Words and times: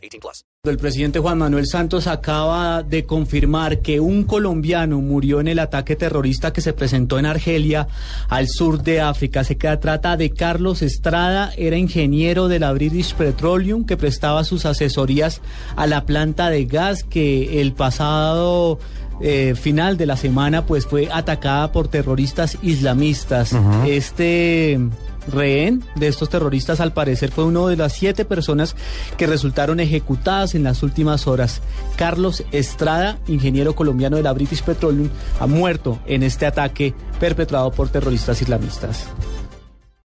18 0.00 0.20
plus. 0.20 0.44
El 0.62 0.76
presidente 0.76 1.20
Juan 1.20 1.38
Manuel 1.38 1.66
Santos 1.66 2.06
acaba 2.06 2.82
de 2.82 3.06
confirmar 3.06 3.78
que 3.78 3.98
un 3.98 4.24
colombiano 4.24 5.00
murió 5.00 5.40
en 5.40 5.48
el 5.48 5.58
ataque 5.58 5.96
terrorista 5.96 6.52
que 6.52 6.60
se 6.60 6.74
presentó 6.74 7.18
en 7.18 7.24
Argelia, 7.24 7.88
al 8.28 8.46
sur 8.46 8.82
de 8.82 9.00
África. 9.00 9.42
Se 9.42 9.54
trata 9.54 10.18
de 10.18 10.30
Carlos 10.30 10.82
Estrada, 10.82 11.52
era 11.56 11.78
ingeniero 11.78 12.48
de 12.48 12.58
la 12.58 12.72
British 12.72 13.14
Petroleum 13.14 13.86
que 13.86 13.96
prestaba 13.96 14.44
sus 14.44 14.66
asesorías 14.66 15.40
a 15.76 15.86
la 15.86 16.04
planta 16.04 16.50
de 16.50 16.66
gas 16.66 17.04
que 17.04 17.62
el 17.62 17.72
pasado 17.72 18.78
eh, 19.20 19.54
final 19.54 19.96
de 19.96 20.06
la 20.06 20.16
semana 20.16 20.66
pues 20.66 20.86
fue 20.86 21.08
atacada 21.12 21.72
por 21.72 21.88
terroristas 21.88 22.58
islamistas. 22.62 23.54
Este 23.86 24.78
rehén 25.30 25.84
de 25.96 26.08
estos 26.08 26.28
terroristas 26.28 26.80
al 26.80 26.92
parecer 26.92 27.30
fue 27.30 27.44
uno 27.44 27.68
de 27.68 27.76
las 27.76 27.92
siete 27.92 28.24
personas 28.24 28.74
que 29.16 29.26
resultaron 29.26 29.80
ejecutadas 29.80 30.54
en 30.54 30.62
las 30.62 30.82
últimas 30.82 31.26
horas. 31.26 31.60
Carlos 31.96 32.44
Estrada, 32.52 33.18
ingeniero 33.26 33.74
colombiano 33.74 34.16
de 34.16 34.22
la 34.22 34.32
British 34.32 34.62
Petroleum, 34.62 35.08
ha 35.38 35.46
muerto 35.46 35.98
en 36.06 36.22
este 36.22 36.46
ataque 36.46 36.94
perpetrado 37.18 37.70
por 37.70 37.88
terroristas 37.88 38.40
islamistas. 38.42 39.06